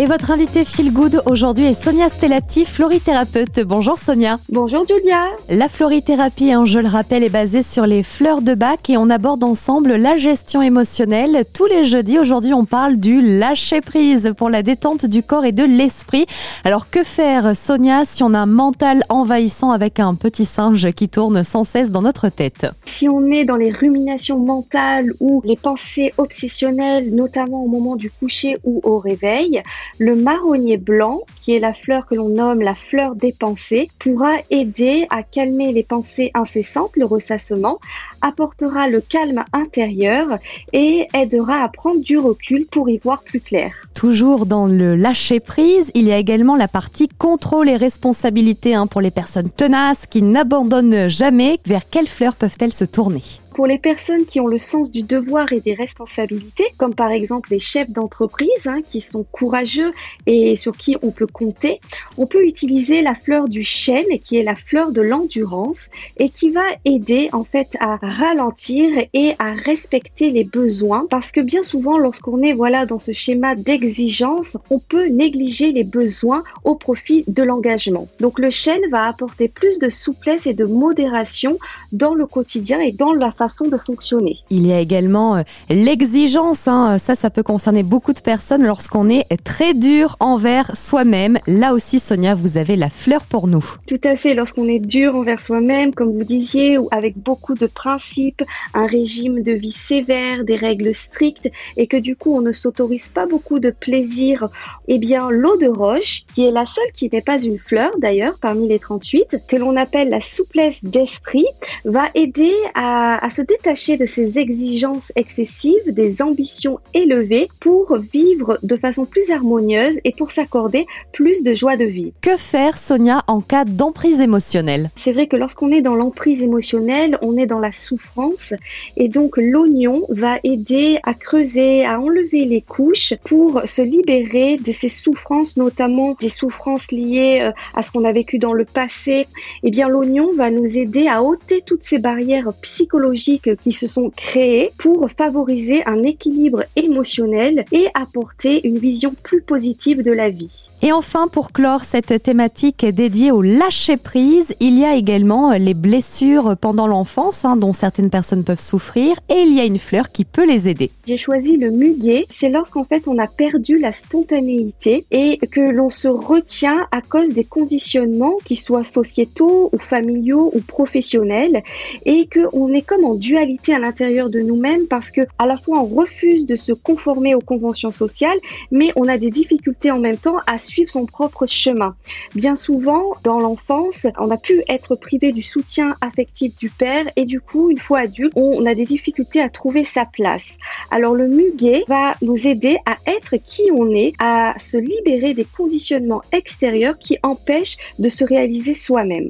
[0.00, 3.58] Et votre invité Feel Good aujourd'hui est Sonia Stellati, florithérapeute.
[3.66, 4.38] Bonjour Sonia.
[4.48, 5.24] Bonjour Julia.
[5.48, 9.10] La florithérapie, hein, je le rappelle, est basée sur les fleurs de bac et on
[9.10, 11.44] aborde ensemble la gestion émotionnelle.
[11.52, 15.50] Tous les jeudis, aujourd'hui, on parle du lâcher prise pour la détente du corps et
[15.50, 16.26] de l'esprit.
[16.62, 21.08] Alors que faire Sonia si on a un mental envahissant avec un petit singe qui
[21.08, 22.68] tourne sans cesse dans notre tête?
[22.84, 28.12] Si on est dans les ruminations mentales ou les pensées obsessionnelles, notamment au moment du
[28.12, 29.60] coucher ou au réveil,
[29.98, 34.34] le marronnier blanc, qui est la fleur que l'on nomme la fleur des pensées, pourra
[34.50, 37.78] aider à calmer les pensées incessantes, le ressassement,
[38.20, 40.38] apportera le calme intérieur
[40.72, 43.74] et aidera à prendre du recul pour y voir plus clair.
[43.94, 48.86] Toujours dans le lâcher prise, il y a également la partie contrôle et responsabilité hein,
[48.86, 51.58] pour les personnes tenaces qui n'abandonnent jamais.
[51.66, 53.22] Vers quelles fleurs peuvent-elles se tourner?
[53.58, 57.50] Pour les personnes qui ont le sens du devoir et des responsabilités, comme par exemple
[57.50, 59.90] les chefs d'entreprise hein, qui sont courageux
[60.26, 61.80] et sur qui on peut compter,
[62.18, 66.50] on peut utiliser la fleur du chêne qui est la fleur de l'endurance et qui
[66.50, 71.98] va aider en fait à ralentir et à respecter les besoins parce que bien souvent
[71.98, 77.42] lorsqu'on est voilà dans ce schéma d'exigence, on peut négliger les besoins au profit de
[77.42, 78.06] l'engagement.
[78.20, 81.58] Donc le chêne va apporter plus de souplesse et de modération
[81.90, 84.38] dans le quotidien et dans la façon de fonctionner.
[84.50, 86.98] Il y a également euh, l'exigence, hein.
[86.98, 91.38] ça, ça peut concerner beaucoup de personnes lorsqu'on est très dur envers soi-même.
[91.46, 93.64] Là aussi, Sonia, vous avez la fleur pour nous.
[93.86, 97.66] Tout à fait, lorsqu'on est dur envers soi-même, comme vous disiez, ou avec beaucoup de
[97.66, 102.52] principes, un régime de vie sévère, des règles strictes, et que du coup on ne
[102.52, 104.48] s'autorise pas beaucoup de plaisir,
[104.86, 108.38] eh bien l'eau de roche, qui est la seule qui n'est pas une fleur d'ailleurs
[108.40, 111.46] parmi les 38, que l'on appelle la souplesse d'esprit,
[111.84, 118.58] va aider à, à se détacher de ces exigences excessives, des ambitions élevées pour vivre
[118.62, 122.12] de façon plus harmonieuse et pour s'accorder plus de joie de vie.
[122.20, 124.90] Que faire, Sonia, en cas d'emprise émotionnelle?
[124.96, 128.54] C'est vrai que lorsqu'on est dans l'emprise émotionnelle, on est dans la souffrance
[128.96, 134.72] et donc l'oignon va aider à creuser, à enlever les couches pour se libérer de
[134.72, 139.26] ces souffrances, notamment des souffrances liées euh, à ce qu'on a vécu dans le passé.
[139.62, 143.17] Eh bien, l'oignon va nous aider à ôter toutes ces barrières psychologiques
[143.62, 150.02] qui se sont créées pour favoriser un équilibre émotionnel et apporter une vision plus positive
[150.02, 150.68] de la vie.
[150.82, 156.56] Et enfin, pour clore cette thématique dédiée au lâcher-prise, il y a également les blessures
[156.60, 160.24] pendant l'enfance hein, dont certaines personnes peuvent souffrir et il y a une fleur qui
[160.24, 160.90] peut les aider.
[161.06, 165.90] J'ai choisi le muguet, c'est lorsqu'en fait on a perdu la spontanéité et que l'on
[165.90, 171.62] se retient à cause des conditionnements qui soient sociétaux ou familiaux ou professionnels
[172.04, 175.80] et que on est comme dualité à l'intérieur de nous-mêmes parce que à la fois
[175.80, 178.38] on refuse de se conformer aux conventions sociales,
[178.70, 181.94] mais on a des difficultés en même temps à suivre son propre chemin.
[182.34, 187.24] Bien souvent, dans l'enfance, on a pu être privé du soutien affectif du père et
[187.24, 190.58] du coup, une fois adulte, on a des difficultés à trouver sa place.
[190.90, 195.44] Alors le muguet va nous aider à être qui on est, à se libérer des
[195.44, 199.26] conditionnements extérieurs qui empêchent de se réaliser soi-même.